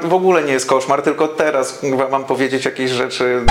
W 0.00 0.14
ogóle 0.14 0.44
nie 0.44 0.52
jest 0.52 0.66
koszmar, 0.66 1.02
tylko 1.02 1.28
teraz 1.28 1.72
kurwa, 1.72 2.08
mam 2.08 2.24
powiedzieć 2.24 2.64
jakieś 2.64 2.90
rzeczy. 2.90 3.46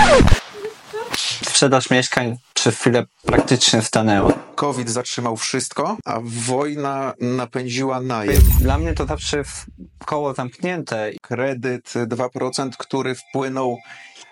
Sprzedaż 1.46 1.90
mieszkań 1.90 2.36
przez 2.54 2.78
chwilę 2.78 3.04
praktycznie 3.26 3.82
stanęła. 3.82 4.32
COVID 4.54 4.90
zatrzymał 4.90 5.36
wszystko, 5.36 5.96
a 6.04 6.18
wojna 6.22 7.14
napędziła 7.20 8.00
najem. 8.00 8.42
Dla 8.60 8.78
mnie 8.78 8.94
to 8.94 9.06
zawsze 9.06 9.38
jest 9.38 9.66
koło 10.06 10.34
zamknięte. 10.34 11.10
Kredyt 11.22 11.92
2%, 11.92 12.70
który 12.78 13.14
wpłynął 13.14 13.78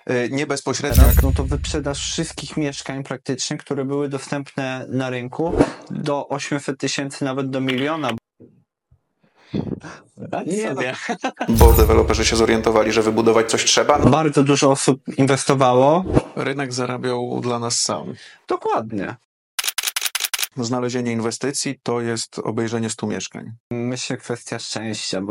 e, 0.07 0.29
nie 0.29 0.47
bezpośrednio. 0.47 1.03
Teraz, 1.03 1.23
no 1.23 1.33
to 1.37 1.45
wyprzedaż 1.45 1.99
wszystkich 1.99 2.57
mieszkań 2.57 3.05
praktycznie, 3.05 3.57
które 3.57 3.85
były 3.85 4.09
dostępne 4.09 4.87
na 4.89 5.11
rynku 5.11 5.53
do 5.91 6.29
800 6.29 6.81
tysięcy, 6.81 7.25
nawet 7.25 7.51
do 7.51 7.61
miliona. 7.61 8.11
Nie, 10.47 10.69
sobie. 10.69 10.95
Bo 11.59 11.73
deweloperzy 11.73 12.25
się 12.25 12.37
zorientowali, 12.37 12.93
że 12.93 13.03
wybudować 13.03 13.51
coś 13.51 13.65
trzeba. 13.65 13.99
Bardzo 13.99 14.45
dużo 14.45 14.71
osób 14.71 15.03
inwestowało. 15.17 16.05
Rynek 16.37 16.73
zarabiał 16.73 17.41
dla 17.43 17.59
nas 17.59 17.81
sam. 17.81 18.15
Dokładnie. 18.49 19.17
Znalezienie 20.57 21.13
inwestycji 21.13 21.81
to 21.83 22.01
jest 22.01 22.39
obejrzenie 22.39 22.91
100 22.91 23.07
mieszkań. 23.07 23.53
Myślę 23.71 24.17
kwestia 24.17 24.59
szczęścia, 24.59 25.21
bo 25.21 25.31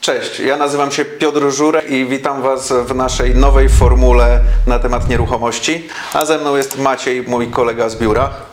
Cześć, 0.00 0.40
ja 0.40 0.56
nazywam 0.56 0.90
się 0.90 1.04
Piotr 1.04 1.50
Żurek 1.50 1.90
i 1.90 2.06
witam 2.06 2.42
Was 2.42 2.72
w 2.72 2.94
naszej 2.94 3.34
nowej 3.34 3.68
formule 3.68 4.40
na 4.66 4.78
temat 4.78 5.08
nieruchomości. 5.08 5.88
A 6.14 6.24
ze 6.24 6.38
mną 6.38 6.56
jest 6.56 6.78
Maciej, 6.78 7.22
mój 7.22 7.50
kolega 7.50 7.88
z 7.88 7.96
biura. 7.96 8.51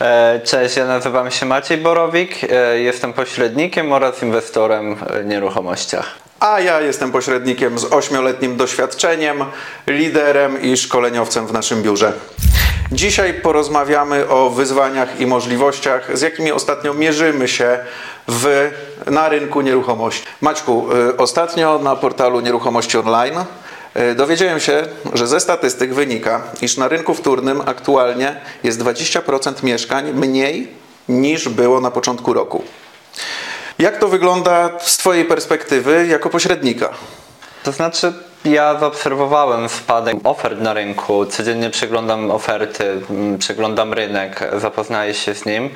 E, 0.00 0.40
Cześć, 0.44 0.76
ja 0.76 0.86
nazywam 0.86 1.30
się 1.30 1.46
Maciej 1.46 1.78
Borowik, 1.78 2.44
e, 2.44 2.78
jestem 2.78 3.12
pośrednikiem 3.12 3.92
oraz 3.92 4.22
inwestorem 4.22 4.96
w 4.96 5.24
nieruchomościach. 5.24 6.14
A 6.40 6.60
ja 6.60 6.80
jestem 6.80 7.12
pośrednikiem 7.12 7.78
z 7.78 7.84
ośmioletnim 7.84 8.56
doświadczeniem, 8.56 9.44
liderem 9.86 10.62
i 10.62 10.76
szkoleniowcem 10.76 11.46
w 11.46 11.52
naszym 11.52 11.82
biurze. 11.82 12.12
Dzisiaj 12.92 13.34
porozmawiamy 13.34 14.28
o 14.28 14.50
wyzwaniach 14.50 15.20
i 15.20 15.26
możliwościach, 15.26 16.18
z 16.18 16.20
jakimi 16.20 16.52
ostatnio 16.52 16.94
mierzymy 16.94 17.48
się 17.48 17.78
w, 18.28 18.70
na 19.06 19.28
rynku 19.28 19.60
nieruchomości. 19.60 20.26
Maćku, 20.40 20.88
y, 21.10 21.16
ostatnio 21.16 21.78
na 21.78 21.96
portalu 21.96 22.40
Nieruchomości 22.40 22.98
Online 22.98 23.44
dowiedziałem 24.16 24.60
się, 24.60 24.82
że 25.14 25.26
ze 25.26 25.40
statystyk 25.40 25.94
wynika, 25.94 26.42
iż 26.62 26.76
na 26.76 26.88
rynku 26.88 27.14
wtórnym 27.14 27.62
aktualnie 27.66 28.40
jest 28.62 28.80
20% 28.80 29.64
mieszkań 29.64 30.12
mniej 30.12 30.68
niż 31.08 31.48
było 31.48 31.80
na 31.80 31.90
początku 31.90 32.32
roku. 32.32 32.62
Jak 33.78 33.98
to 33.98 34.08
wygląda 34.08 34.70
z 34.80 34.96
Twojej 34.96 35.24
perspektywy 35.24 36.06
jako 36.06 36.30
pośrednika? 36.30 36.88
To 37.62 37.72
znaczy, 37.72 38.12
ja 38.44 38.78
zaobserwowałem 38.78 39.68
spadek 39.68 40.16
ofert 40.24 40.60
na 40.60 40.74
rynku, 40.74 41.26
codziennie 41.26 41.70
przeglądam 41.70 42.30
oferty, 42.30 43.00
m, 43.10 43.38
przeglądam 43.38 43.92
rynek, 43.92 44.50
zapoznaję 44.58 45.14
się 45.14 45.34
z 45.34 45.46
nim. 45.46 45.70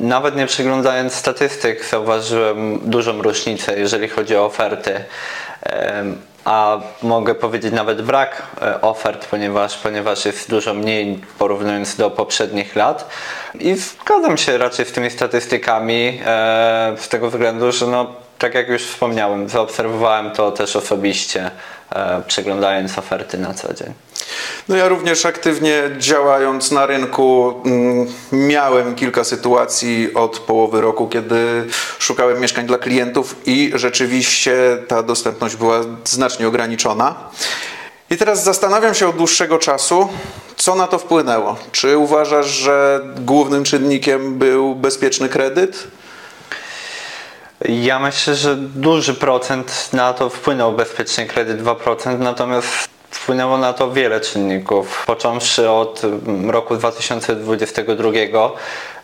Nawet 0.00 0.36
nie 0.36 0.46
przeglądając 0.46 1.14
statystyk, 1.14 1.84
zauważyłem 1.84 2.78
dużą 2.90 3.22
różnicę, 3.22 3.78
jeżeli 3.78 4.08
chodzi 4.08 4.36
o 4.36 4.44
oferty. 4.44 5.04
A 6.44 6.80
mogę 7.02 7.34
powiedzieć 7.34 7.72
nawet 7.72 8.02
brak 8.02 8.42
e, 8.62 8.80
ofert, 8.80 9.26
ponieważ, 9.26 9.78
ponieważ 9.78 10.24
jest 10.24 10.50
dużo 10.50 10.74
mniej 10.74 11.20
porównując 11.38 11.96
do 11.96 12.10
poprzednich 12.10 12.76
lat. 12.76 13.08
I 13.60 13.74
zgadzam 13.74 14.36
się 14.36 14.58
raczej 14.58 14.86
z 14.86 14.92
tymi 14.92 15.10
statystykami 15.10 16.20
e, 16.26 16.94
z 16.98 17.08
tego 17.08 17.30
względu, 17.30 17.72
że 17.72 17.86
no, 17.86 18.06
tak 18.38 18.54
jak 18.54 18.68
już 18.68 18.82
wspomniałem, 18.82 19.48
zaobserwowałem 19.48 20.30
to 20.30 20.52
też 20.52 20.76
osobiście, 20.76 21.50
przeglądając 22.26 22.98
oferty 22.98 23.38
na 23.38 23.54
co 23.54 23.74
dzień. 23.74 23.92
No 24.68 24.76
ja 24.76 24.88
również 24.88 25.26
aktywnie 25.26 25.82
działając 25.98 26.70
na 26.70 26.86
rynku 26.86 27.54
mm, 27.64 28.06
miałem 28.32 28.94
kilka 28.94 29.24
sytuacji 29.24 30.14
od 30.14 30.38
połowy 30.38 30.80
roku, 30.80 31.08
kiedy 31.08 31.66
szukałem 31.98 32.40
mieszkań 32.40 32.66
dla 32.66 32.78
klientów 32.78 33.36
i 33.46 33.72
rzeczywiście 33.74 34.78
ta 34.88 35.02
dostępność 35.02 35.56
była 35.56 35.80
znacznie 36.04 36.48
ograniczona. 36.48 37.14
I 38.10 38.16
teraz 38.16 38.44
zastanawiam 38.44 38.94
się 38.94 39.08
od 39.08 39.16
dłuższego 39.16 39.58
czasu, 39.58 40.08
co 40.56 40.74
na 40.74 40.86
to 40.86 40.98
wpłynęło. 40.98 41.56
Czy 41.72 41.98
uważasz, 41.98 42.46
że 42.46 43.00
głównym 43.16 43.64
czynnikiem 43.64 44.38
był 44.38 44.74
bezpieczny 44.74 45.28
kredyt? 45.28 45.88
Ja 47.68 47.98
myślę, 47.98 48.34
że 48.34 48.56
duży 48.56 49.14
procent 49.14 49.88
na 49.92 50.12
to 50.12 50.28
wpłynął 50.28 50.72
bezpiecznie 50.72 51.26
kredyt 51.26 51.62
2%, 51.62 52.18
natomiast 52.18 52.88
wpłynęło 53.10 53.58
na 53.58 53.72
to 53.72 53.90
wiele 53.90 54.20
czynników, 54.20 55.04
począwszy 55.06 55.70
od 55.70 56.04
mm, 56.04 56.50
roku 56.50 56.76
2022 56.76 58.10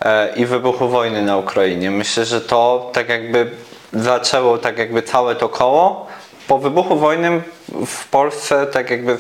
e, 0.00 0.32
i 0.36 0.46
wybuchu 0.46 0.88
wojny 0.88 1.22
na 1.22 1.36
Ukrainie. 1.36 1.90
Myślę, 1.90 2.24
że 2.24 2.40
to 2.40 2.90
tak 2.92 3.08
jakby 3.08 3.50
zaczęło 3.92 4.58
tak 4.58 4.78
jakby 4.78 5.02
całe 5.02 5.34
to 5.34 5.48
koło. 5.48 6.06
Po 6.48 6.58
wybuchu 6.58 6.96
wojny 6.96 7.42
w 7.86 8.08
Polsce 8.08 8.66
tak 8.66 8.90
jakby 8.90 9.18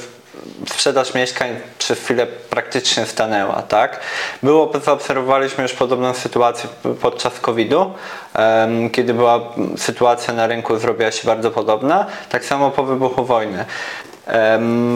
sprzedaż 0.70 1.14
mieszkań 1.14 1.56
przez 1.78 1.98
chwilę 1.98 2.26
praktycznie 2.50 3.06
stanęła, 3.06 3.62
tak? 3.62 4.00
Było, 4.42 4.72
zaobserwowaliśmy 4.84 5.62
już 5.62 5.72
podobną 5.72 6.14
sytuację 6.14 6.70
podczas 7.00 7.40
COVID-u, 7.40 7.92
kiedy 8.92 9.14
była 9.14 9.40
sytuacja 9.76 10.34
na 10.34 10.46
rynku 10.46 10.78
zrobiła 10.78 11.10
się 11.10 11.26
bardzo 11.26 11.50
podobna, 11.50 12.06
tak 12.28 12.44
samo 12.44 12.70
po 12.70 12.84
wybuchu 12.84 13.24
wojny. 13.24 13.64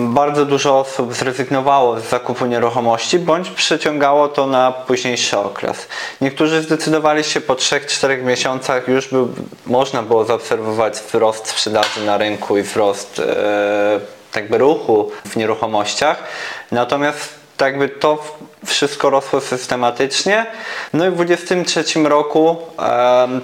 Bardzo 0.08 0.47
dużo 0.47 0.78
osób 0.78 1.14
zrezygnowało 1.14 2.00
z 2.00 2.08
zakupu 2.08 2.47
nieruchomości 2.47 3.19
bądź 3.19 3.50
przeciągało 3.50 4.28
to 4.28 4.47
na 4.47 4.72
późniejszy 4.72 5.38
okres. 5.38 5.88
Niektórzy 6.20 6.62
zdecydowali 6.62 7.25
się 7.25 7.41
po 7.41 7.54
3-4 7.54 8.22
miesiącach 8.22 8.88
już 8.88 9.08
był, 9.08 9.28
można 9.66 10.02
było 10.02 10.25
zaobserwować 10.25 10.94
wzrost 10.94 11.48
sprzedaży 11.48 12.06
na 12.06 12.19
rynku 12.19 12.58
i 12.58 12.62
wzrost 12.62 13.19
e, 13.19 14.00
tak 14.32 14.43
jakby 14.43 14.59
ruchu 14.59 15.12
w 15.25 15.37
nieruchomościach. 15.37 16.25
Natomiast 16.70 17.41
tak 17.62 17.72
jakby 17.72 17.88
to 17.88 18.36
wszystko 18.66 19.10
rosło 19.10 19.40
systematycznie. 19.40 20.46
No 20.92 21.06
i 21.06 21.10
w 21.10 21.14
2023 21.14 22.02
roku 22.02 22.56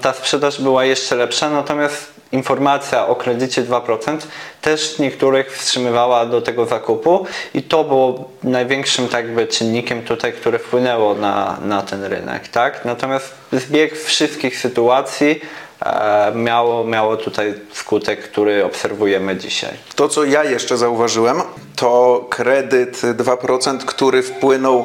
ta 0.01 0.13
sprzedaż 0.13 0.63
była 0.63 0.85
jeszcze 0.85 1.17
lepsza, 1.17 1.51
natomiast 1.51 2.13
informacja 2.33 3.07
o 3.07 3.17
kredycie 3.17 3.63
2% 3.63 4.19
też 4.61 4.99
niektórych 4.99 5.57
wstrzymywała 5.57 6.27
do 6.27 6.43
tego 6.43 6.67
zakupu 6.67 7.27
i 7.55 7.63
to 7.63 7.85
było 7.85 8.31
największym 8.43 9.09
tak 9.09 9.25
jakby 9.25 9.47
czynnikiem 9.47 10.03
tutaj, 10.03 10.33
które 10.33 10.59
wpłynęło 10.59 11.15
na, 11.15 11.59
na 11.65 11.83
ten 11.83 12.05
rynek, 12.05 12.49
tak? 12.49 12.85
Natomiast 12.85 13.35
zbieg 13.53 13.99
wszystkich 13.99 14.59
sytuacji 14.59 15.41
e, 15.83 16.33
miało, 16.35 16.85
miało 16.85 17.17
tutaj 17.17 17.55
skutek, 17.73 18.23
który 18.23 18.65
obserwujemy 18.65 19.37
dzisiaj. 19.37 19.73
To, 19.95 20.09
co 20.09 20.25
ja 20.25 20.45
jeszcze 20.45 20.77
zauważyłem, 20.77 21.43
to 21.79 22.27
kredyt 22.31 23.01
2%, 23.03 23.79
który 23.79 24.23
wpłynął 24.23 24.85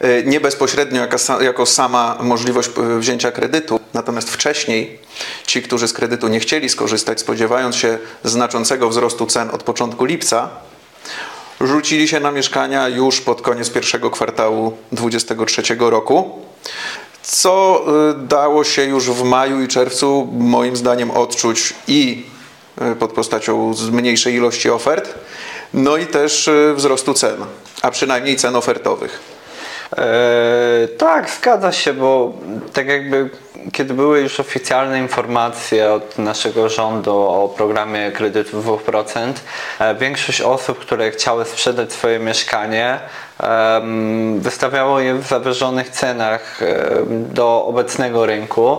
e, 0.00 0.22
nie 0.22 0.40
bezpośrednio 0.40 1.00
jako, 1.00 1.16
sa- 1.16 1.42
jako 1.42 1.66
sama 1.66 2.18
możliwość 2.20 2.70
e, 2.78 2.98
wzięcia 2.98 3.32
kredytu, 3.32 3.80
natomiast 3.94 4.30
wcześniej 4.30 4.98
ci, 5.46 5.62
którzy 5.62 5.88
z 5.88 5.92
kredytu 5.92 6.28
nie 6.28 6.40
chcieli 6.40 6.68
skorzystać, 6.68 7.20
spodziewając 7.20 7.76
się 7.76 7.98
znaczącego 8.24 8.88
wzrostu 8.88 9.26
cen 9.26 9.50
od 9.52 9.62
początku 9.62 10.04
lipca, 10.04 10.48
rzucili 11.60 12.08
się 12.08 12.20
na 12.20 12.30
mieszkania 12.30 12.88
już 12.88 13.20
pod 13.20 13.42
koniec 13.42 13.70
pierwszego 13.70 14.10
kwartału 14.10 14.76
2023 14.92 15.62
roku, 15.78 16.38
co 17.22 17.84
y, 18.10 18.26
dało 18.26 18.64
się 18.64 18.84
już 18.84 19.10
w 19.10 19.22
maju 19.22 19.62
i 19.62 19.68
czerwcu 19.68 20.28
moim 20.32 20.76
zdaniem 20.76 21.10
odczuć 21.10 21.74
i 21.88 22.26
pod 22.98 23.12
postacią 23.12 23.74
z 23.74 23.90
mniejszej 23.90 24.34
ilości 24.34 24.70
ofert, 24.70 25.14
no 25.74 25.96
i 25.96 26.06
też 26.06 26.48
y, 26.48 26.74
wzrostu 26.76 27.14
cen, 27.14 27.36
a 27.82 27.90
przynajmniej 27.90 28.36
cen 28.36 28.56
ofertowych. 28.56 29.20
E, 29.96 30.88
tak, 30.98 31.30
zgadza 31.30 31.72
się, 31.72 31.92
bo 31.92 32.32
tak 32.72 32.86
jakby 32.86 33.30
kiedy 33.72 33.94
były 33.94 34.20
już 34.20 34.40
oficjalne 34.40 34.98
informacje 34.98 35.92
od 35.92 36.18
naszego 36.18 36.68
rządu 36.68 37.16
o 37.16 37.54
programie 37.56 38.12
kredytu 38.12 38.62
2%, 38.62 39.32
e, 39.78 39.94
większość 39.94 40.40
osób, 40.40 40.78
które 40.78 41.10
chciały 41.10 41.44
sprzedać 41.44 41.92
swoje 41.92 42.18
mieszkanie, 42.18 43.00
wystawiało 44.38 45.00
je 45.00 45.14
w 45.14 45.26
zawyżonych 45.26 45.90
cenach 45.90 46.62
em, 46.62 47.32
do 47.32 47.64
obecnego 47.66 48.26
rynku 48.26 48.78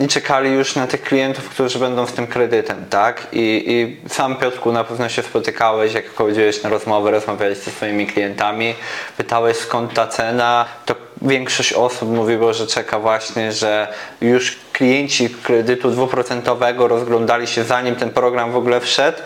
i 0.00 0.08
czekali 0.08 0.50
już 0.50 0.76
na 0.76 0.86
tych 0.86 1.02
klientów, 1.02 1.48
którzy 1.48 1.78
będą 1.78 2.06
z 2.06 2.12
tym 2.12 2.26
kredytem, 2.26 2.84
tak? 2.90 3.26
I, 3.32 3.64
i 3.66 4.08
sam 4.08 4.36
Piotrku 4.36 4.72
na 4.72 4.84
pewno 4.84 5.08
się 5.08 5.22
spotykałeś, 5.22 5.94
jak 5.94 6.14
chodziłeś 6.14 6.62
na 6.62 6.70
rozmowę, 6.70 7.10
rozmawiałeś 7.10 7.58
ze 7.58 7.70
swoimi 7.70 8.06
klientami, 8.06 8.74
pytałeś 9.16 9.56
skąd 9.56 9.94
ta 9.94 10.06
cena, 10.06 10.64
to 10.86 11.07
większość 11.22 11.72
osób 11.72 12.10
mówiło, 12.10 12.52
że 12.52 12.66
czeka 12.66 12.98
właśnie, 12.98 13.52
że 13.52 13.88
już 14.20 14.56
klienci 14.72 15.30
kredytu 15.30 15.90
dwuprocentowego 15.90 16.88
rozglądali 16.88 17.46
się 17.46 17.64
zanim 17.64 17.96
ten 17.96 18.10
program 18.10 18.52
w 18.52 18.56
ogóle 18.56 18.80
wszedł, 18.80 19.18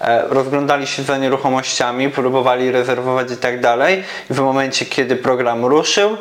e, 0.00 0.28
rozglądali 0.28 0.86
się 0.86 1.02
za 1.02 1.18
nieruchomościami, 1.18 2.10
próbowali 2.10 2.70
rezerwować 2.70 3.30
i 3.30 3.36
tak 3.36 3.60
dalej. 3.60 4.04
I 4.30 4.34
w 4.34 4.40
momencie, 4.40 4.86
kiedy 4.86 5.16
program 5.16 5.64
ruszył, 5.64 6.16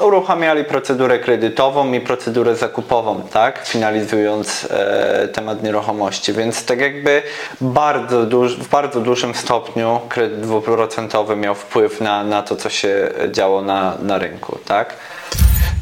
uruchamiali 0.00 0.64
procedurę 0.64 1.18
kredytową 1.18 1.92
i 1.92 2.00
procedurę 2.00 2.56
zakupową, 2.56 3.22
tak, 3.32 3.66
finalizując 3.66 4.68
e, 4.70 5.28
temat 5.28 5.62
nieruchomości. 5.62 6.32
Więc 6.32 6.64
tak 6.64 6.80
jakby 6.80 7.22
bardzo 7.60 8.26
duż, 8.26 8.56
w 8.56 8.68
bardzo 8.68 9.00
dużym 9.00 9.34
stopniu 9.34 10.00
kredyt 10.08 10.40
dwuprocentowy 10.40 11.36
miał 11.36 11.54
wpływ 11.54 12.00
na, 12.00 12.24
na 12.24 12.42
to, 12.42 12.56
co 12.56 12.70
się 12.70 13.10
działo 13.30 13.62
na, 13.62 13.94
na 14.02 14.18
rynku, 14.18 14.58
tak. 14.66 14.94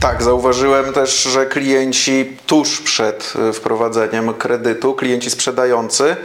Tak, 0.01 0.23
zauważyłem 0.23 0.93
też, 0.93 1.23
że 1.23 1.47
klienci 1.47 2.37
tuż 2.47 2.81
przed 2.81 3.33
y, 3.51 3.53
wprowadzeniem 3.53 4.35
kredytu, 4.35 4.95
klienci 4.95 5.31
sprzedający, 5.31 6.17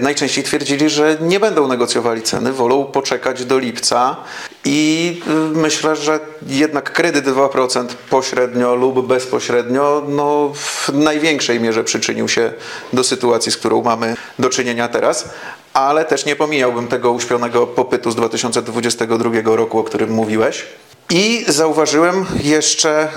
najczęściej 0.00 0.44
twierdzili, 0.44 0.88
że 0.90 1.16
nie 1.20 1.40
będą 1.40 1.68
negocjowali 1.68 2.22
ceny, 2.22 2.52
wolą 2.52 2.84
poczekać 2.84 3.44
do 3.44 3.58
lipca 3.58 4.16
i 4.64 5.20
y, 5.28 5.58
myślę, 5.58 5.96
że 5.96 6.20
jednak 6.46 6.92
kredyt 6.92 7.26
2% 7.26 7.86
pośrednio 8.10 8.74
lub 8.74 9.06
bezpośrednio 9.06 10.02
no, 10.08 10.52
w 10.54 10.88
największej 10.92 11.60
mierze 11.60 11.84
przyczynił 11.84 12.28
się 12.28 12.52
do 12.92 13.04
sytuacji, 13.04 13.52
z 13.52 13.56
którą 13.56 13.82
mamy 13.82 14.16
do 14.38 14.48
czynienia 14.48 14.88
teraz, 14.88 15.28
ale 15.72 16.04
też 16.04 16.26
nie 16.26 16.36
pomijałbym 16.36 16.88
tego 16.88 17.12
uśpionego 17.12 17.66
popytu 17.66 18.10
z 18.10 18.16
2022 18.16 19.56
roku, 19.56 19.78
o 19.78 19.84
którym 19.84 20.10
mówiłeś. 20.10 20.64
I 21.10 21.44
zauważyłem 21.48 22.26
jeszcze 22.42 23.08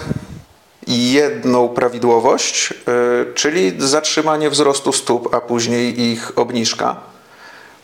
jedną 0.90 1.70
prawidłowość, 1.70 2.74
yy, 2.88 3.34
czyli 3.36 3.74
zatrzymanie 3.78 4.50
wzrostu 4.50 4.94
stóp, 4.94 5.36
a 5.36 5.42
później 5.42 6.02
ich 6.02 6.32
obniżka, 6.36 6.96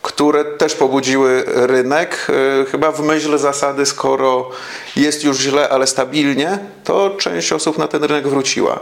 które 0.02 0.44
też 0.44 0.74
pobudziły 0.74 1.44
rynek. 1.46 2.26
Yy, 2.58 2.66
chyba 2.70 2.92
w 2.92 3.00
myśl 3.00 3.38
zasady, 3.38 3.86
skoro 3.86 4.50
jest 4.96 5.24
już 5.24 5.38
źle, 5.38 5.68
ale 5.68 5.86
stabilnie, 5.86 6.58
to 6.84 7.10
część 7.10 7.52
osób 7.52 7.78
na 7.78 7.88
ten 7.88 8.04
rynek 8.04 8.28
wróciła. 8.28 8.80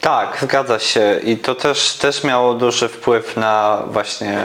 Tak, 0.00 0.38
zgadza 0.42 0.78
się 0.78 1.20
i 1.24 1.36
to 1.36 1.54
też, 1.54 1.92
też 1.92 2.24
miało 2.24 2.54
duży 2.54 2.88
wpływ 2.88 3.36
na 3.36 3.82
właśnie 3.86 4.38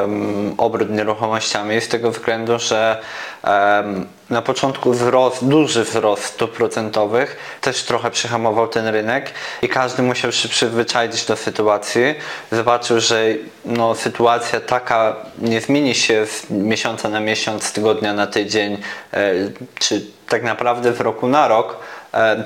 um, 0.00 0.54
obrót 0.58 0.90
nieruchomościami 0.90 1.80
z 1.80 1.88
tego 1.88 2.10
względu, 2.10 2.58
że 2.58 3.00
um, 3.44 4.06
na 4.30 4.42
początku 4.42 4.92
wzrost, 4.92 5.44
duży 5.44 5.84
wzrost 5.84 6.24
stóp 6.24 6.52
procentowych 6.52 7.58
też 7.60 7.82
trochę 7.82 8.10
przyhamował 8.10 8.68
ten 8.68 8.86
rynek 8.86 9.30
i 9.62 9.68
każdy 9.68 10.02
musiał 10.02 10.32
się 10.32 10.48
przyzwyczaić 10.48 11.24
do 11.24 11.36
sytuacji. 11.36 12.14
Zobaczył, 12.52 13.00
że 13.00 13.24
no, 13.64 13.94
sytuacja 13.94 14.60
taka 14.60 15.16
nie 15.38 15.60
zmieni 15.60 15.94
się 15.94 16.26
z 16.26 16.50
miesiąca 16.50 17.08
na 17.08 17.20
miesiąc, 17.20 17.64
z 17.64 17.72
tygodnia 17.72 18.14
na 18.14 18.26
tydzień, 18.26 18.78
e, 19.12 19.32
czy 19.78 20.06
tak 20.28 20.42
naprawdę 20.42 20.92
z 20.92 21.00
roku 21.00 21.28
na 21.28 21.48
rok, 21.48 21.76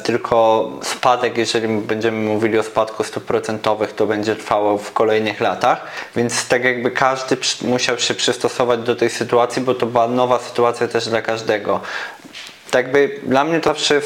tylko 0.05 0.70
spadek, 0.82 1.38
jeżeli 1.38 1.69
będziemy 1.69 2.29
mówili 2.29 2.59
o 2.59 2.62
spadku 2.62 3.05
stóp 3.05 3.25
procentowych, 3.25 3.93
to 3.93 4.06
będzie 4.06 4.37
trwało 4.37 4.79
w 4.79 4.93
kolejnych 4.93 5.41
latach, 5.41 5.87
więc 6.17 6.49
tak 6.49 6.65
jakby 6.65 6.91
każdy 6.91 7.37
musiał 7.62 7.99
się 7.99 8.15
przystosować 8.15 8.81
do 8.81 8.97
tej 8.97 9.11
sytuacji, 9.11 9.62
bo 9.62 9.75
to 9.75 9.87
była 9.87 10.09
nowa 10.09 10.38
sytuacja 10.38 10.88
też 10.88 11.09
dla 11.09 11.23
każdego. 11.23 11.81
Tak 12.70 12.85
jakby 12.85 13.20
dla 13.23 13.44
mnie 13.44 13.61
to 13.61 13.70
zawsze 13.70 14.00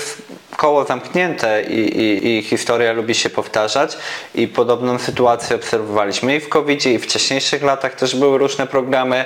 koło 0.63 0.85
zamknięte 0.85 1.63
i, 1.63 1.79
i, 1.79 2.39
i, 2.39 2.43
historia 2.43 2.93
lubi 2.93 3.15
się 3.15 3.31
powtarzać. 3.31 3.97
I 4.35 4.49
podobną 4.49 4.99
sytuację 4.99 5.57
obserwowaliśmy 5.57 6.37
i 6.37 6.41
w 6.41 6.49
covid 6.49 6.87
i 6.87 6.99
w 6.99 7.05
wcześniejszych 7.05 7.63
latach 7.63 7.95
też 7.95 8.17
były 8.17 8.39
różne 8.39 8.67
programy, 8.67 9.25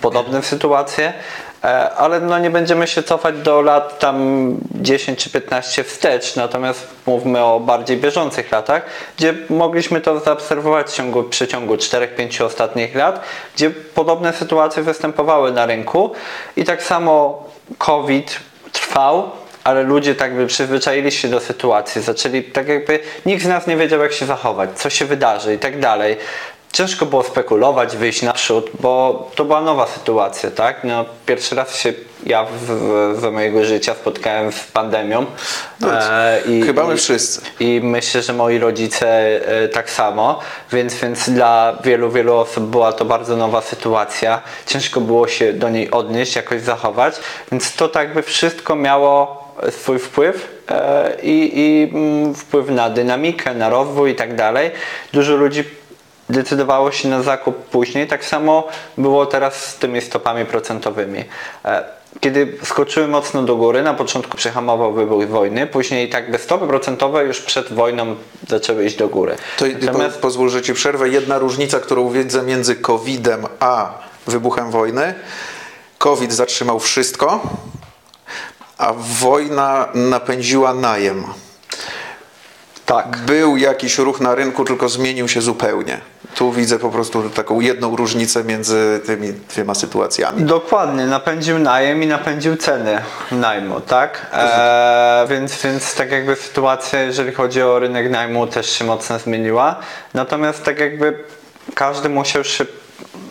podobne 0.00 0.42
sytuacje, 0.42 1.12
E, 1.66 1.90
ale 1.94 2.20
no 2.20 2.38
nie 2.38 2.50
będziemy 2.50 2.86
się 2.86 3.02
cofać 3.02 3.36
do 3.36 3.62
lat 3.62 3.98
tam 3.98 4.16
10 4.74 5.18
czy 5.24 5.30
15 5.30 5.84
wstecz, 5.84 6.36
natomiast 6.36 6.86
mówmy 7.06 7.44
o 7.44 7.60
bardziej 7.60 7.96
bieżących 7.96 8.52
latach, 8.52 8.82
gdzie 9.16 9.34
mogliśmy 9.50 10.00
to 10.00 10.20
zaobserwować 10.20 10.86
w 10.86 10.94
ciągu, 10.94 11.24
przeciągu 11.24 11.74
4-5 11.74 12.44
ostatnich 12.44 12.94
lat, 12.94 13.20
gdzie 13.54 13.70
podobne 13.70 14.32
sytuacje 14.32 14.82
występowały 14.82 15.52
na 15.52 15.66
rynku. 15.66 16.12
I 16.56 16.64
tak 16.64 16.82
samo 16.82 17.44
COVID 17.78 18.40
trwał, 18.72 19.30
ale 19.66 19.82
ludzie 19.82 20.14
tak 20.14 20.34
by 20.34 20.46
przyzwyczaili 20.46 21.12
się 21.12 21.28
do 21.28 21.40
sytuacji, 21.40 22.02
zaczęli 22.02 22.42
tak 22.42 22.68
jakby 22.68 22.98
nikt 23.26 23.44
z 23.44 23.48
nas 23.48 23.66
nie 23.66 23.76
wiedział 23.76 24.00
jak 24.00 24.12
się 24.12 24.26
zachować, 24.26 24.70
co 24.74 24.90
się 24.90 25.04
wydarzy 25.04 25.54
i 25.54 25.58
tak 25.58 25.80
dalej 25.80 26.16
ciężko 26.76 27.06
było 27.06 27.22
spekulować, 27.22 27.96
wyjść 27.96 28.22
naprzód, 28.22 28.70
bo 28.80 29.30
to 29.34 29.44
była 29.44 29.60
nowa 29.60 29.86
sytuacja, 29.86 30.50
tak? 30.50 30.84
No, 30.84 31.04
pierwszy 31.26 31.54
raz 31.54 31.76
się 31.76 31.92
ja 32.26 32.46
za 33.20 33.30
mojego 33.30 33.64
życia 33.64 33.94
spotkałem 33.94 34.52
z 34.52 34.64
pandemią. 34.64 35.26
No, 35.80 36.02
e, 36.02 36.40
i, 36.46 36.62
chyba 36.62 36.86
my 36.86 36.96
wszyscy. 36.96 37.40
I 37.60 37.80
myślę, 37.82 38.22
że 38.22 38.32
moi 38.32 38.58
rodzice 38.58 39.08
e, 39.48 39.68
tak 39.68 39.90
samo, 39.90 40.40
więc, 40.72 40.94
więc 40.94 41.30
dla 41.30 41.78
wielu, 41.84 42.10
wielu 42.10 42.34
osób 42.36 42.64
była 42.64 42.92
to 42.92 43.04
bardzo 43.04 43.36
nowa 43.36 43.62
sytuacja. 43.62 44.42
Ciężko 44.66 45.00
było 45.00 45.28
się 45.28 45.52
do 45.52 45.70
niej 45.70 45.90
odnieść, 45.90 46.36
jakoś 46.36 46.60
zachować, 46.60 47.14
więc 47.52 47.76
to 47.76 47.88
tak 47.88 48.14
by 48.14 48.22
wszystko 48.22 48.76
miało 48.76 49.45
swój 49.70 49.98
wpływ 49.98 50.48
e, 50.68 51.16
i, 51.22 51.60
i 51.60 51.90
mm, 51.94 52.34
wpływ 52.34 52.70
na 52.70 52.90
dynamikę, 52.90 53.54
na 53.54 53.68
rozwój 53.68 54.10
i 54.10 54.14
tak 54.14 54.34
dalej. 54.34 54.70
Dużo 55.12 55.36
ludzi 55.36 55.64
decydowało 56.30 56.92
się 56.92 57.08
na 57.08 57.22
zakup 57.22 57.56
później. 57.56 58.06
Tak 58.06 58.24
samo 58.24 58.68
było 58.98 59.26
teraz 59.26 59.66
z 59.66 59.76
tymi 59.76 60.00
stopami 60.00 60.44
procentowymi. 60.44 61.24
E, 61.64 61.84
kiedy 62.20 62.58
skoczyły 62.62 63.08
mocno 63.08 63.42
do 63.42 63.56
góry, 63.56 63.82
na 63.82 63.94
początku 63.94 64.36
przehamował 64.36 64.92
wybuch 64.92 65.26
wojny, 65.26 65.66
później 65.66 66.08
tak 66.08 66.30
by 66.30 66.38
stopy 66.38 66.66
procentowe 66.66 67.24
już 67.24 67.40
przed 67.40 67.72
wojną 67.72 68.16
zaczęły 68.48 68.84
iść 68.84 68.96
do 68.96 69.08
góry. 69.08 69.36
To 69.58 69.64
Natomiast... 69.80 70.18
pozwól, 70.18 70.50
że 70.50 70.62
Ci 70.62 70.74
przerwę. 70.74 71.08
Jedna 71.08 71.38
różnica, 71.38 71.80
którą 71.80 72.08
widzę 72.08 72.42
między 72.42 72.76
COVID-em 72.76 73.46
a 73.60 73.98
wybuchem 74.26 74.70
wojny. 74.70 75.14
COVID 75.98 76.32
zatrzymał 76.32 76.80
wszystko, 76.80 77.40
a 78.78 78.92
wojna 78.92 79.88
napędziła 79.94 80.74
najem. 80.74 81.24
Tak. 82.86 83.16
Był 83.16 83.56
jakiś 83.56 83.98
ruch 83.98 84.20
na 84.20 84.34
rynku, 84.34 84.64
tylko 84.64 84.88
zmienił 84.88 85.28
się 85.28 85.40
zupełnie. 85.40 86.00
Tu 86.34 86.52
widzę 86.52 86.78
po 86.78 86.90
prostu 86.90 87.30
taką 87.30 87.60
jedną 87.60 87.96
różnicę 87.96 88.44
między 88.44 89.00
tymi 89.06 89.32
dwiema 89.32 89.74
sytuacjami. 89.74 90.42
Dokładnie, 90.42 91.06
napędził 91.06 91.58
najem 91.58 92.02
i 92.02 92.06
napędził 92.06 92.56
ceny 92.56 92.98
najmu, 93.32 93.80
tak? 93.80 94.26
E, 94.32 95.26
więc, 95.30 95.62
więc 95.62 95.94
tak 95.94 96.10
jakby 96.10 96.36
sytuacja, 96.36 97.02
jeżeli 97.02 97.32
chodzi 97.32 97.62
o 97.62 97.78
rynek 97.78 98.10
najmu 98.10 98.46
też 98.46 98.70
się 98.70 98.84
mocno 98.84 99.18
zmieniła. 99.18 99.76
Natomiast 100.14 100.64
tak 100.64 100.80
jakby 100.80 101.24
każdy 101.74 102.08
musiał 102.08 102.44
się 102.44 102.66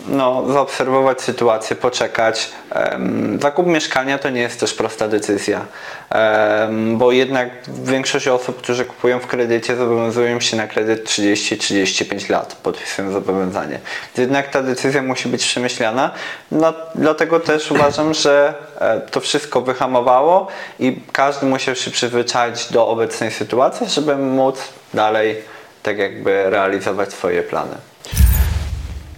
no, 0.08 0.44
zaobserwować 0.54 1.22
sytuację, 1.22 1.76
poczekać. 1.76 2.52
Zakup 3.42 3.68
mieszkania 3.68 4.18
to 4.18 4.30
nie 4.30 4.42
jest 4.42 4.60
też 4.60 4.74
prosta 4.74 5.08
decyzja, 5.08 5.66
bo 6.94 7.12
jednak 7.12 7.50
większość 7.68 8.28
osób, 8.28 8.58
którzy 8.58 8.86
kupują 8.86 9.20
w 9.20 9.28
kredycie, 9.28 9.76
zobowiązują 9.76 10.40
się 10.40 10.58
na 10.58 10.68
kredyt 10.68 11.10
30-35 11.10 12.30
lat, 12.30 12.56
podpisują 12.64 13.12
zobowiązanie. 13.12 13.80
Jednak 14.18 14.50
ta 14.50 14.62
decyzja 14.64 15.02
musi 15.02 15.30
być 15.30 15.46
przemyślana. 15.46 16.12
No, 16.52 16.74
dlatego 16.96 17.40
też 17.40 17.72
uważam, 17.72 18.14
że 18.14 18.54
e, 18.80 19.02
to 19.02 19.20
wszystko 19.20 19.62
wyhamowało 19.62 20.48
i 20.80 21.02
każdy 21.12 21.46
musiał 21.46 21.76
się 21.76 21.92
przyzwyczaić 21.92 22.72
do 22.72 22.88
obecnej 22.88 23.32
sytuacji, 23.32 23.90
żeby 23.90 24.18
móc 24.18 24.58
dalej 24.94 25.36
tak 25.84 25.98
jakby 25.98 26.50
realizować 26.50 27.14
swoje 27.14 27.44
plany. 27.44 27.76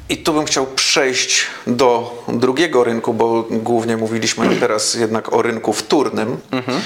I 0.10 0.18
tu 0.18 0.34
bym 0.34 0.46
chciał 0.46 0.66
przejść 0.66 1.48
do 1.68 2.24
drugiego 2.28 2.84
rynku, 2.84 3.14
bo 3.14 3.46
głównie 3.50 3.98
mówiliśmy 3.98 4.56
teraz 4.60 4.96
jednak 4.96 5.34
o 5.34 5.42
rynku 5.42 5.74
wtórnym. 5.74 6.38
Mhm. 6.52 6.82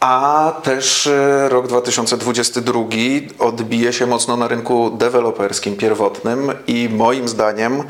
A 0.00 0.52
też 0.62 1.06
e, 1.06 1.48
rok 1.48 1.66
2022 1.66 2.82
odbije 3.38 3.92
się 3.92 4.06
mocno 4.06 4.36
na 4.36 4.48
rynku 4.48 4.90
deweloperskim, 4.90 5.76
pierwotnym 5.76 6.52
i 6.66 6.88
moim 6.88 7.28
zdaniem 7.28 7.82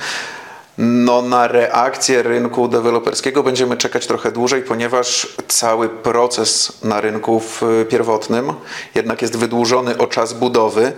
no, 0.79 1.23
na 1.23 1.49
reakcję 1.49 2.23
rynku 2.23 2.69
deweloperskiego 2.69 3.43
będziemy 3.43 3.77
czekać 3.77 4.07
trochę 4.07 4.33
dłużej, 4.33 4.63
ponieważ 4.63 5.29
cały 5.49 5.89
proces 5.89 6.73
na 6.83 7.01
rynku 7.01 7.43
pierwotnym 7.89 8.53
jednak 8.95 9.23
jest 9.23 9.37
wydłużony 9.37 9.99
o 9.99 10.07
czas 10.07 10.33
budowy. 10.33 10.93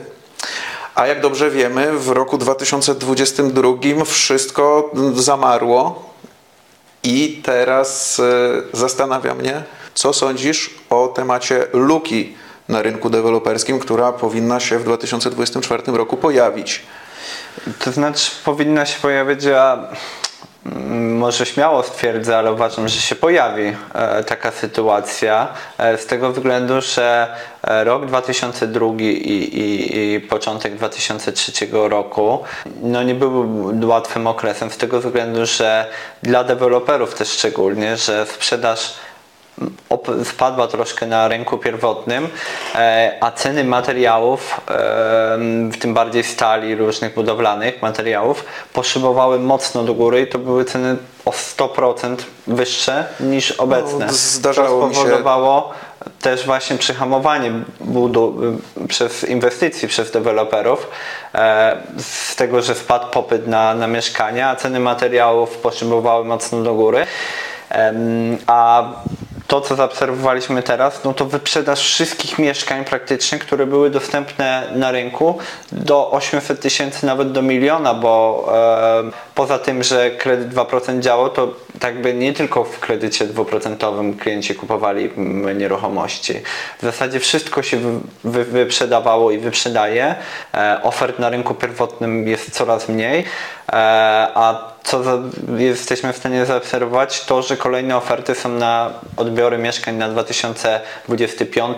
A 0.94 1.06
jak 1.06 1.20
dobrze 1.20 1.50
wiemy, 1.50 1.98
w 1.98 2.08
roku 2.08 2.38
2022 2.38 4.04
wszystko 4.04 4.90
zamarło 5.14 6.10
i 7.02 7.40
teraz 7.44 8.20
e, 8.20 8.22
zastanawia 8.72 9.34
mnie, 9.34 9.62
Co 9.94 10.12
sądzisz 10.12 10.70
o 10.90 11.08
temacie 11.08 11.66
luki 11.72 12.36
na 12.68 12.82
rynku 12.82 13.10
deweloperskim, 13.10 13.78
która 13.78 14.12
powinna 14.12 14.60
się 14.60 14.78
w 14.78 14.84
2024 14.84 15.82
roku 15.86 16.16
pojawić? 16.16 16.82
To 17.78 17.92
znaczy 17.92 18.30
powinna 18.44 18.86
się 18.86 19.00
pojawić, 19.00 19.46
a 19.46 19.88
może 20.64 21.47
śmiało 21.47 21.83
stwierdzę, 21.83 22.38
ale 22.38 22.52
uważam, 22.52 22.88
że 22.88 23.00
się 23.00 23.14
pojawi 23.14 23.76
e, 23.94 24.25
taka 24.25 24.50
sytuacja 24.50 25.49
e, 25.78 25.99
z 25.99 26.06
tego 26.06 26.33
względu, 26.33 26.80
że 26.80 27.35
e, 27.62 27.85
rok 27.85 28.06
2002 28.06 28.87
i, 28.99 29.02
i, 29.02 30.14
i 30.14 30.21
początek 30.21 30.76
2003 30.76 31.52
roku 31.73 32.44
no 32.83 33.02
nie 33.02 33.14
był 33.14 33.47
łatwym 33.88 34.26
okresem 34.26 34.71
z 34.71 34.76
tego 34.76 35.00
względu, 35.00 35.47
że 35.47 35.87
dla 36.23 36.44
deweloperów 36.44 37.14
też 37.14 37.28
szczególnie, 37.28 37.97
że 37.97 38.26
sprzedaż 38.26 38.94
spadła 40.25 40.68
troszkę 40.68 41.06
na 41.06 41.28
rynku 41.28 41.58
pierwotnym, 41.58 42.28
e, 42.75 43.12
a 43.20 43.30
ceny 43.30 43.64
materiałów, 43.64 44.61
e, 44.68 44.75
w 45.73 45.78
tym 45.78 45.94
bardziej 45.94 46.25
stali, 46.25 46.75
różnych 46.75 47.14
budowlanych 47.14 47.82
materiałów, 47.82 48.44
poszybowały 48.73 49.38
mocno 49.38 49.84
do 49.84 49.94
góry 49.94 50.20
i 50.20 50.26
to 50.26 50.38
były 50.38 50.64
ceny 50.64 50.96
o 51.25 51.30
100% 51.30 52.16
wyższe 52.46 53.06
niż 53.20 53.50
obecne. 53.52 54.06
No, 54.06 54.12
zdarzało 54.12 54.88
to 54.88 54.94
spowodowało 54.94 55.73
też 56.20 56.46
właśnie 56.46 56.78
przyhamowanie 56.78 57.52
budu- 57.80 58.58
przez 58.88 59.25
inwestycji 59.25 59.88
przez 59.88 60.11
deweloperów 60.11 60.90
e, 61.34 61.76
z 61.99 62.37
tego, 62.37 62.62
że 62.62 62.75
spadł 62.75 63.11
popyt 63.11 63.46
na, 63.46 63.75
na 63.75 63.87
mieszkania, 63.87 64.50
a 64.50 64.56
ceny 64.56 64.80
materiałów 64.80 65.56
poszybowały 65.56 66.25
mocno 66.25 66.62
do 66.62 66.75
góry. 66.75 67.06
A 68.46 68.82
to, 69.54 69.61
co 69.61 69.76
zaobserwowaliśmy 69.76 70.62
teraz, 70.62 71.04
no 71.04 71.14
to 71.14 71.25
wyprzedaż 71.25 71.80
wszystkich 71.80 72.38
mieszkań 72.38 72.84
praktycznie, 72.84 73.38
które 73.38 73.66
były 73.66 73.90
dostępne 73.90 74.68
na 74.75 74.90
rynku 74.90 75.38
do 75.73 76.11
800 76.11 76.61
tysięcy, 76.61 77.06
nawet 77.06 77.32
do 77.32 77.42
miliona, 77.42 77.94
bo 77.94 78.44
e, 78.54 79.11
poza 79.34 79.58
tym, 79.58 79.82
że 79.82 80.11
kredyt 80.11 80.54
2% 80.54 81.00
działał, 81.00 81.30
to 81.30 81.54
tak 81.80 82.02
by 82.02 82.14
nie 82.14 82.32
tylko 82.32 82.64
w 82.64 82.78
kredycie 82.80 83.26
2% 83.26 84.16
klienci 84.16 84.54
kupowali 84.54 85.11
nieruchomości. 85.56 86.34
W 86.78 86.82
zasadzie 86.82 87.20
wszystko 87.20 87.62
się 87.62 88.00
wy, 88.25 88.44
wyprzedawało 88.44 89.30
i 89.30 89.38
wyprzedaje. 89.38 90.14
E, 90.54 90.80
ofert 90.82 91.18
na 91.18 91.30
rynku 91.30 91.54
pierwotnym 91.54 92.28
jest 92.28 92.50
coraz 92.50 92.88
mniej, 92.88 93.25
e, 93.68 93.75
a 94.34 94.74
co 94.85 95.03
jesteśmy 95.59 96.12
w 96.12 96.17
stanie 96.17 96.47
zaobserwować, 96.47 97.25
to, 97.25 97.43
że 97.43 97.57
kolejne 97.57 97.97
oferty 97.97 98.35
są 98.35 98.49
na 98.49 98.91
odbiory 99.17 99.59
mieszkań 99.59 99.97
na 99.97 100.09
2025 100.09 101.76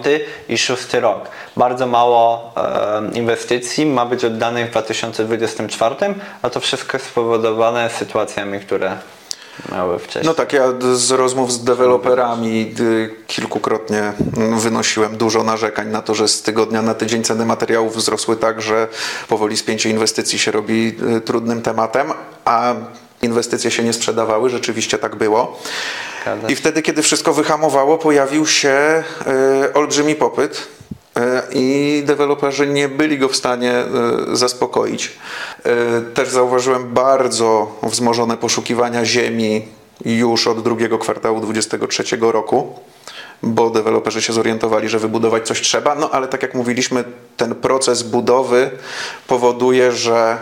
i 0.48 0.56
2006 0.56 0.94
rok. 0.94 1.28
Bardzo 1.56 1.86
mało 1.86 2.54
inwestycji 3.12 3.86
ma 3.86 4.06
być 4.06 4.24
oddanych 4.24 4.66
w 4.66 4.70
2024, 4.70 5.94
a 6.42 6.50
to 6.50 6.60
wszystko 6.60 6.96
jest 6.96 7.08
spowodowane 7.08 7.90
sytuacjami, 7.90 8.60
które 8.60 8.96
miały 9.72 9.98
wcześniej. 9.98 10.24
No 10.24 10.34
tak, 10.34 10.52
ja 10.52 10.72
z 10.94 11.10
rozmów 11.10 11.52
z 11.52 11.64
deweloperami 11.64 12.74
y, 12.80 13.14
kilkukrotnie 13.26 14.12
wynosiłem 14.58 15.16
dużo 15.16 15.44
narzekań 15.44 15.88
na 15.88 16.02
to, 16.02 16.14
że 16.14 16.28
z 16.28 16.42
tygodnia 16.42 16.82
na 16.82 16.94
tydzień 16.94 17.24
ceny 17.24 17.46
materiałów 17.46 17.96
wzrosły 17.96 18.36
tak, 18.36 18.62
że 18.62 18.88
powoli 19.28 19.56
spięcie 19.56 19.90
inwestycji 19.90 20.38
się 20.38 20.50
robi 20.50 20.96
y, 21.16 21.20
trudnym 21.20 21.62
tematem, 21.62 22.12
a 22.44 22.74
inwestycje 23.22 23.70
się 23.70 23.82
nie 23.82 23.92
sprzedawały, 23.92 24.50
rzeczywiście 24.50 24.98
tak 24.98 25.16
było. 25.16 25.58
I 26.48 26.56
wtedy, 26.56 26.82
kiedy 26.82 27.02
wszystko 27.02 27.32
wyhamowało, 27.32 27.98
pojawił 27.98 28.46
się 28.46 29.04
y, 29.66 29.72
olbrzymi 29.74 30.14
popyt 30.14 30.75
i 31.52 32.02
deweloperzy 32.06 32.66
nie 32.66 32.88
byli 32.88 33.18
go 33.18 33.28
w 33.28 33.36
stanie 33.36 33.84
y, 34.32 34.36
zaspokoić. 34.36 35.12
Y, 35.66 36.14
Też 36.14 36.28
zauważyłem 36.28 36.94
bardzo 36.94 37.78
wzmożone 37.82 38.36
poszukiwania 38.36 39.04
ziemi 39.04 39.68
już 40.04 40.46
od 40.46 40.62
drugiego 40.62 40.98
kwartału 40.98 41.40
2023 41.40 42.16
roku, 42.20 42.74
bo 43.42 43.70
deweloperzy 43.70 44.22
się 44.22 44.32
zorientowali, 44.32 44.88
że 44.88 44.98
wybudować 44.98 45.46
coś 45.46 45.60
trzeba. 45.60 45.94
No 45.94 46.10
ale 46.10 46.28
tak 46.28 46.42
jak 46.42 46.54
mówiliśmy, 46.54 47.04
ten 47.36 47.54
proces 47.54 48.02
budowy 48.02 48.70
powoduje, 49.26 49.92
że 49.92 50.38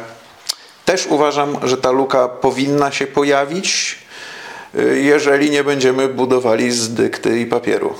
też 0.85 1.07
uważam, 1.07 1.57
że 1.63 1.77
ta 1.77 1.91
luka 1.91 2.29
powinna 2.29 2.93
się 2.93 3.07
pojawić, 3.07 3.99
jeżeli 4.95 5.51
nie 5.51 5.65
będziemy 5.65 6.09
budowali 6.09 6.73
z 6.73 6.95
dykty 6.95 7.41
i 7.41 7.47
papieru. 7.47 7.95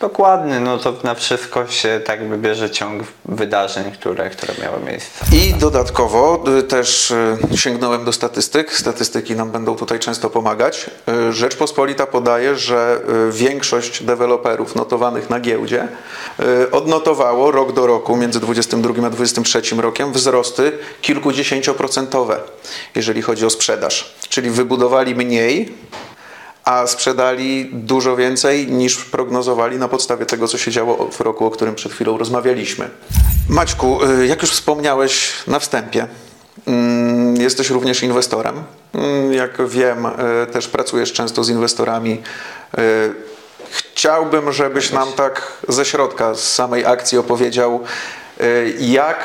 Dokładnie, 0.00 0.60
no 0.60 0.78
to 0.78 0.94
na 1.04 1.14
wszystko 1.14 1.66
się 1.66 2.00
tak 2.04 2.28
by 2.28 2.38
bierze 2.38 2.70
ciąg 2.70 3.02
wydarzeń, 3.24 3.92
które, 3.92 4.30
które 4.30 4.54
miały 4.62 4.80
miejsce. 4.80 5.24
I 5.32 5.54
dodatkowo 5.54 6.44
y, 6.58 6.62
też 6.62 7.10
y, 7.10 7.38
sięgnąłem 7.56 8.04
do 8.04 8.12
statystyk. 8.12 8.72
Statystyki 8.72 9.36
nam 9.36 9.50
będą 9.50 9.76
tutaj 9.76 9.98
często 9.98 10.30
pomagać. 10.30 10.90
Y, 11.28 11.32
Rzeczpospolita 11.32 12.06
podaje, 12.06 12.56
że 12.56 13.00
większość 13.30 14.02
deweloperów 14.02 14.76
notowanych 14.76 15.30
na 15.30 15.40
giełdzie 15.40 15.88
odnotowało 16.72 17.50
rok 17.50 17.72
do 17.72 17.86
roku 17.86 18.16
między 18.16 18.40
22 18.40 19.06
a 19.06 19.10
23 19.10 19.62
rokiem 19.76 20.12
wzrosty 20.12 20.72
kilkudziesięcioprocentowe, 21.00 22.40
jeżeli 22.94 23.22
chodzi 23.22 23.46
o 23.46 23.50
sprzedaż. 23.50 24.14
Czyli 24.28 24.50
wybudowali 24.50 25.14
mniej, 25.14 25.74
a 26.64 26.86
sprzedali 26.86 27.70
dużo 27.72 28.16
więcej 28.16 28.66
niż 28.66 28.96
prognozowali 29.04 29.78
na 29.78 29.88
podstawie 29.88 30.26
tego, 30.26 30.48
co 30.48 30.58
się 30.58 30.70
działo 30.70 31.08
w 31.12 31.20
roku, 31.20 31.46
o 31.46 31.50
którym 31.50 31.74
przed 31.74 31.92
chwilą 31.92 32.18
rozmawialiśmy. 32.18 32.90
Maćku, 33.48 34.04
y, 34.04 34.26
jak 34.26 34.42
już 34.42 34.50
wspomniałeś 34.50 35.32
na 35.46 35.58
wstępie, 35.58 36.06
mm, 36.66 37.36
jesteś 37.36 37.70
również 37.70 38.02
inwestorem. 38.02 38.62
Mm, 38.94 39.32
Jak 39.32 39.68
wiem, 39.68 40.06
y, 40.06 40.10
też 40.52 40.68
pracujesz 40.68 41.12
często 41.12 41.44
z 41.44 41.48
inwestorami. 41.48 42.22
Y, 42.78 43.14
Chciałbym, 43.72 44.52
żebyś 44.52 44.92
nam 44.92 45.12
tak 45.12 45.52
ze 45.68 45.84
środka, 45.84 46.34
z 46.34 46.52
samej 46.52 46.86
akcji 46.86 47.18
opowiedział, 47.18 47.80
jak 48.80 49.16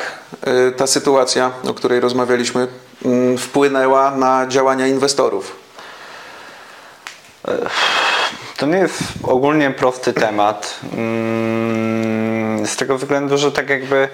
ta 0.76 0.86
sytuacja, 0.86 1.52
o 1.68 1.74
której 1.74 2.00
rozmawialiśmy, 2.00 2.68
mm, 3.04 3.38
wpłynęła 3.38 4.10
na 4.10 4.46
działania 4.46 4.86
inwestorów. 4.86 5.65
To 8.56 8.66
nie 8.66 8.78
jest 8.78 9.02
ogólnie 9.22 9.70
prosty 9.70 10.12
temat. 10.12 10.80
mm, 10.96 12.66
Z 12.66 12.76
tego 12.76 12.98
względu, 12.98 13.38
że 13.38 13.52
tak 13.52 13.70
jakby 13.70 14.08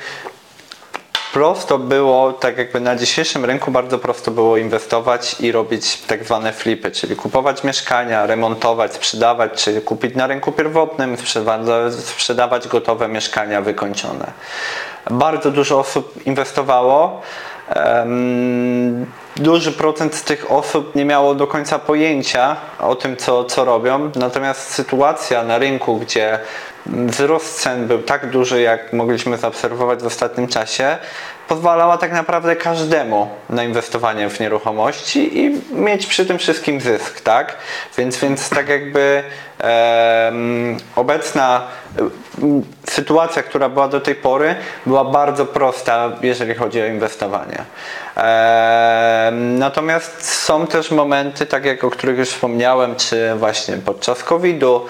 prosto 1.32 1.78
było, 1.78 2.32
tak 2.32 2.58
jakby 2.58 2.80
na 2.80 2.96
dzisiejszym 2.96 3.44
rynku 3.44 3.70
bardzo 3.70 3.98
prosto 3.98 4.30
było 4.30 4.56
inwestować 4.56 5.40
i 5.40 5.52
robić 5.52 5.98
tak 5.98 6.24
zwane 6.24 6.52
flipy, 6.52 6.90
czyli 6.90 7.16
kupować 7.16 7.64
mieszkania, 7.64 8.26
remontować, 8.26 8.94
sprzedawać, 8.94 9.64
czy 9.64 9.80
kupić 9.80 10.14
na 10.14 10.26
rynku 10.26 10.52
pierwotnym, 10.52 11.16
sprzedawać 12.00 12.68
gotowe 12.68 13.08
mieszkania 13.08 13.60
wykończone. 13.60 14.32
Bardzo 15.10 15.50
dużo 15.50 15.78
osób 15.78 16.26
inwestowało. 16.26 17.22
Duży 19.36 19.72
procent 19.72 20.24
tych 20.24 20.52
osób 20.52 20.94
nie 20.94 21.04
miało 21.04 21.34
do 21.34 21.46
końca 21.46 21.78
pojęcia 21.78 22.56
o 22.78 22.94
tym, 22.94 23.16
co, 23.16 23.44
co 23.44 23.64
robią. 23.64 24.10
Natomiast 24.14 24.70
sytuacja 24.70 25.44
na 25.44 25.58
rynku, 25.58 25.96
gdzie 25.96 26.38
wzrost 26.86 27.60
cen 27.60 27.86
był 27.86 28.02
tak 28.02 28.30
duży, 28.30 28.60
jak 28.60 28.92
mogliśmy 28.92 29.38
zaobserwować 29.38 30.02
w 30.02 30.06
ostatnim 30.06 30.48
czasie, 30.48 30.98
pozwalała 31.48 31.98
tak 31.98 32.12
naprawdę 32.12 32.56
każdemu 32.56 33.28
na 33.50 33.64
inwestowanie 33.64 34.30
w 34.30 34.40
nieruchomości 34.40 35.38
i 35.38 35.60
mieć 35.74 36.06
przy 36.06 36.26
tym 36.26 36.38
wszystkim 36.38 36.80
zysk, 36.80 37.20
tak? 37.20 37.56
Więc, 37.98 38.18
więc 38.18 38.48
tak 38.48 38.68
jakby 38.68 39.22
em, 39.58 40.76
obecna 40.96 41.62
sytuacja, 42.88 43.42
która 43.42 43.68
była 43.68 43.88
do 43.88 44.00
tej 44.00 44.14
pory, 44.14 44.54
była 44.86 45.04
bardzo 45.04 45.46
prosta, 45.46 46.10
jeżeli 46.22 46.54
chodzi 46.54 46.82
o 46.82 46.86
inwestowanie. 46.86 47.64
Natomiast 49.32 50.24
są 50.24 50.66
też 50.66 50.90
momenty, 50.90 51.46
tak 51.46 51.64
jak 51.64 51.84
o 51.84 51.90
których 51.90 52.18
już 52.18 52.28
wspomniałem, 52.28 52.96
czy 52.96 53.34
właśnie 53.34 53.76
podczas 53.76 54.24
COVID-u, 54.24 54.86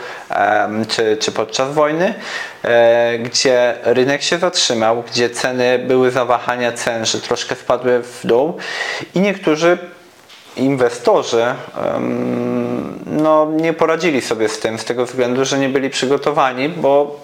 czy, 0.89 1.17
czy 1.17 1.33
podczas 1.33 1.75
wojny, 1.75 2.15
e, 2.63 3.19
gdzie 3.19 3.75
rynek 3.83 4.23
się 4.23 4.39
zatrzymał, 4.39 5.03
gdzie 5.03 5.31
ceny 5.31 5.79
były 5.79 6.11
zawahania 6.11 6.73
cen, 6.73 7.05
że 7.05 7.21
troszkę 7.21 7.55
spadły 7.55 8.03
w 8.03 8.21
dół 8.25 8.57
i 9.15 9.21
niektórzy 9.21 9.79
inwestorzy 10.57 11.45
no, 13.07 13.49
nie 13.53 13.73
poradzili 13.73 14.21
sobie 14.21 14.49
z 14.49 14.59
tym, 14.59 14.79
z 14.79 14.85
tego 14.85 15.07
względu, 15.07 15.45
że 15.45 15.59
nie 15.59 15.69
byli 15.69 15.91
przygotowani, 15.91 16.69
bo 16.69 17.21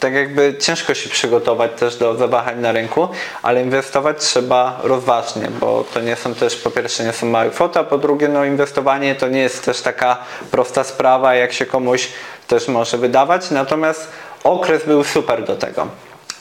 tak 0.00 0.14
jakby 0.14 0.54
ciężko 0.60 0.94
się 0.94 1.10
przygotować 1.10 1.70
też 1.78 1.96
do 1.96 2.14
zawahań 2.14 2.60
na 2.60 2.72
rynku, 2.72 3.08
ale 3.42 3.62
inwestować 3.62 4.16
trzeba 4.18 4.80
rozważnie, 4.82 5.48
bo 5.60 5.84
to 5.94 6.00
nie 6.00 6.16
są 6.16 6.34
też, 6.34 6.56
po 6.56 6.70
pierwsze 6.70 7.04
nie 7.04 7.12
są 7.12 7.26
małe 7.26 7.50
kwoty, 7.50 7.78
a 7.78 7.84
po 7.84 7.98
drugie 7.98 8.28
no 8.28 8.44
inwestowanie 8.44 9.14
to 9.14 9.28
nie 9.28 9.40
jest 9.40 9.64
też 9.64 9.80
taka 9.80 10.18
prosta 10.50 10.84
sprawa, 10.84 11.34
jak 11.34 11.52
się 11.52 11.66
komuś 11.66 12.08
też 12.48 12.68
może 12.68 12.98
wydawać, 12.98 13.50
natomiast 13.50 14.08
okres 14.44 14.84
był 14.84 15.04
super 15.04 15.44
do 15.44 15.56
tego. 15.56 15.86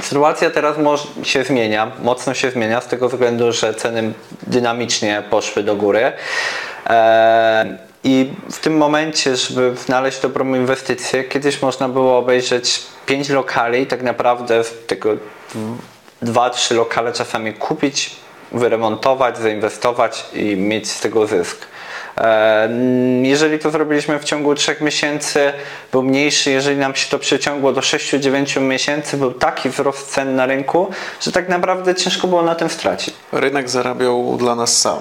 Sytuacja 0.02 0.50
teraz 0.50 0.78
się 1.24 1.44
zmienia, 1.44 1.92
mocno 2.02 2.34
się 2.34 2.52
zmienia 2.52 2.82
z 2.82 2.88
tego 2.88 3.10
względu, 3.10 3.52
że 3.52 3.74
ceny 3.74 4.14
dynamicznie 4.48 5.24
poszły 5.30 5.64
do 5.64 5.76
góry. 5.76 6.12
Eee, 6.86 7.89
I 8.04 8.32
w 8.52 8.60
tym 8.60 8.78
momencie, 8.78 9.36
żeby 9.36 9.76
znaleźć 9.86 10.20
dobrą 10.20 10.56
inwestycję, 10.56 11.24
kiedyś 11.24 11.62
można 11.62 11.90
było 11.90 12.18
obejrzeć 12.18 12.82
5 13.06 13.30
lokali, 13.30 13.88
tak 13.88 14.04
naprawdę 14.04 14.64
tego 14.88 15.10
2-3 16.24 16.76
lokale 16.76 17.14
czasami 17.14 17.54
kupić, 17.54 18.16
wyremontować, 18.52 19.38
zainwestować 19.38 20.26
i 20.34 20.56
mieć 20.56 20.92
z 20.92 21.00
tego 21.00 21.28
zysk. 21.28 21.58
Jeżeli 23.22 23.60
to 23.60 23.72
zrobiliśmy 23.72 24.20
w 24.20 24.24
ciągu 24.24 24.56
3 24.56 24.76
miesięcy, 24.82 25.54
był 25.92 26.04
mniejszy. 26.04 26.52
Jeżeli 26.52 26.78
nam 26.78 26.96
się 26.96 27.10
to 27.10 27.20
przeciągło 27.20 27.74
do 27.74 27.82
6-9 27.82 28.62
miesięcy, 28.62 29.18
był 29.18 29.32
taki 29.32 29.70
wzrost 29.70 30.12
cen 30.12 30.36
na 30.36 30.46
rynku, 30.46 30.90
że 31.22 31.32
tak 31.32 31.50
naprawdę 31.50 31.96
ciężko 31.96 32.28
było 32.28 32.42
na 32.42 32.56
tym 32.56 32.70
stracić. 32.70 33.14
Rynek 33.32 33.70
zarabiał 33.70 34.38
dla 34.38 34.56
nas 34.56 34.78
sam. 34.78 35.00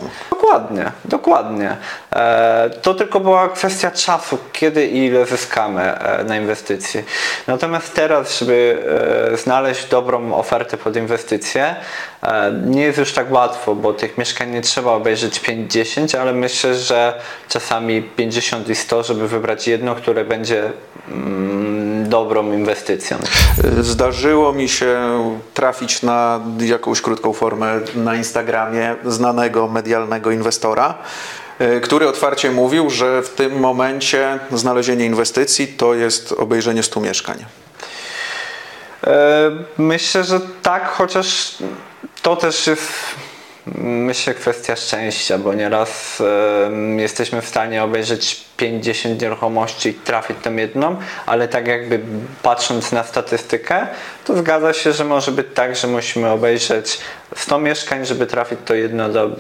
Dokładnie, 0.49 0.93
dokładnie. 1.05 1.77
E, 2.13 2.71
To 2.83 2.95
tylko 2.95 3.21
była 3.21 3.49
kwestia 3.49 3.91
czasu, 3.91 4.39
kiedy 4.53 4.87
i 4.87 5.07
ile 5.07 5.27
zyskamy 5.27 5.83
e, 5.83 6.25
na 6.25 6.37
inwestycji. 6.37 7.05
Natomiast 7.47 7.95
teraz, 7.95 8.39
żeby 8.39 8.83
e, 9.33 9.37
znaleźć 9.37 9.87
dobrą 9.87 10.35
ofertę 10.35 10.77
pod 10.77 10.97
inwestycję, 10.97 11.77
nie 12.67 12.83
jest 12.83 12.99
już 12.99 13.13
tak 13.13 13.33
łatwo, 13.33 13.75
bo 13.75 13.93
tych 13.93 14.19
mieszkań 14.19 14.51
nie 14.51 14.61
trzeba 14.61 14.93
obejrzeć 14.93 15.41
5-10, 15.41 16.17
ale 16.17 16.33
myślę, 16.33 16.75
że 16.75 17.21
czasami 17.49 18.03
50 18.03 18.69
i 18.69 18.75
100, 18.75 19.03
żeby 19.03 19.29
wybrać 19.29 19.69
jedno, 19.69 19.95
które 19.95 20.25
będzie 20.25 20.73
mm, 21.09 22.09
dobrą 22.09 22.53
inwestycją. 22.53 23.19
Zdarzyło 23.81 24.53
mi 24.53 24.69
się 24.69 24.99
trafić 25.55 26.03
na 26.03 26.41
jakąś 26.61 27.01
krótką 27.01 27.33
formę 27.33 27.81
na 27.95 28.15
Instagramie 28.15 28.97
znanego 29.05 29.69
medialnego 29.69 30.31
inwestora, 30.31 30.95
y, 31.61 31.81
który 31.81 32.09
otwarcie 32.09 32.51
mówił, 32.51 32.91
że 32.91 33.23
w 33.23 33.29
tym 33.29 33.61
momencie 33.61 34.39
znalezienie 34.53 35.05
inwestycji 35.07 35.67
to 35.67 35.95
jest 35.95 36.33
obejrzenie 36.33 36.83
100 36.83 37.01
mieszkań. 37.01 37.45
E, 39.09 39.51
Myślę, 39.79 40.25
że 40.25 40.41
tak, 40.63 40.89
chociaż 40.89 41.57
to 42.23 42.37
też 42.37 42.67
jest 42.67 42.93
myślę 43.83 44.35
kwestia 44.35 44.77
szczęścia, 44.77 45.39
bo 45.39 45.55
nieraz 45.55 46.21
e, 46.21 47.01
jesteśmy 47.01 47.43
w 47.43 47.49
stanie 47.49 47.85
obejrzeć 47.85 48.45
50 48.57 49.21
nieruchomości 49.21 49.89
i 49.89 49.95
trafić 49.95 50.37
tam 50.43 50.59
jedną, 50.59 50.97
ale 51.27 51.49
tak 51.49 51.67
jakby 51.67 52.01
patrząc 52.43 52.93
na 52.93 53.05
statystykę, 53.05 53.87
to 54.25 54.39
zgadza 54.39 54.73
się, 54.73 54.93
że 54.93 55.05
może 55.05 55.33
być 55.33 55.47
tak, 55.55 55.77
że 55.77 55.87
musimy 55.87 56.31
obejrzeć 56.31 56.99
100 57.37 57.59
mieszkań, 57.59 58.07
żeby 58.07 58.27
trafić 58.27 58.59
to 58.65 58.75
jedno, 58.75 59.09
do, 59.09 59.31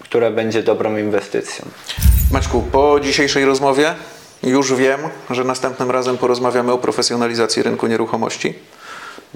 które 0.00 0.30
będzie 0.30 0.62
dobrą 0.62 0.96
inwestycją. 0.96 1.64
Maćku, 2.32 2.62
po 2.72 3.00
dzisiejszej 3.00 3.44
rozmowie 3.44 3.94
już 4.42 4.74
wiem, 4.74 5.00
że 5.30 5.44
następnym 5.44 5.90
razem 5.90 6.18
porozmawiamy 6.18 6.72
o 6.72 6.78
profesjonalizacji 6.78 7.62
rynku 7.62 7.86
nieruchomości. 7.86 8.54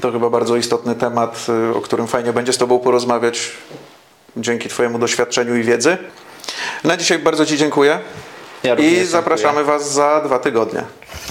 To 0.00 0.12
chyba 0.12 0.30
bardzo 0.30 0.56
istotny 0.56 0.94
temat, 0.94 1.46
y, 1.72 1.76
o 1.76 1.80
którym 1.80 2.06
fajnie 2.06 2.32
będzie 2.32 2.52
z 2.52 2.58
Tobą 2.58 2.78
porozmawiać 2.78 3.50
dzięki 4.36 4.68
Twojemu 4.68 4.98
doświadczeniu 4.98 5.56
i 5.56 5.62
wiedzy. 5.62 5.98
Na 6.84 6.96
dzisiaj 6.96 7.18
bardzo 7.18 7.46
Ci 7.46 7.56
dziękuję. 7.56 7.98
Ja 8.62 8.74
I 8.74 8.76
dziękuję. 8.76 9.06
zapraszamy 9.06 9.64
Was 9.64 9.92
za 9.92 10.20
dwa 10.24 10.38
tygodnie. 10.38 10.84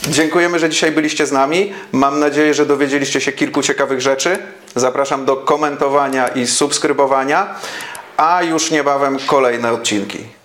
Dziękujemy, 0.07 0.59
że 0.59 0.69
dzisiaj 0.69 0.91
byliście 0.91 1.25
z 1.25 1.31
nami. 1.31 1.73
Mam 1.91 2.19
nadzieję, 2.19 2.53
że 2.53 2.65
dowiedzieliście 2.65 3.21
się 3.21 3.31
kilku 3.31 3.61
ciekawych 3.61 4.01
rzeczy. 4.01 4.37
Zapraszam 4.75 5.25
do 5.25 5.35
komentowania 5.35 6.27
i 6.27 6.47
subskrybowania, 6.47 7.55
a 8.17 8.43
już 8.43 8.71
niebawem 8.71 9.17
kolejne 9.27 9.71
odcinki. 9.71 10.40